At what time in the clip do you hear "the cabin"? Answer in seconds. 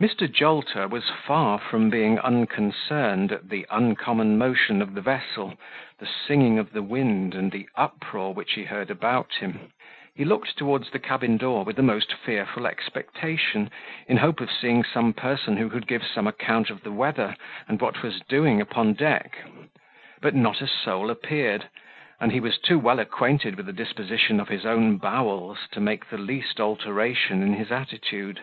10.90-11.36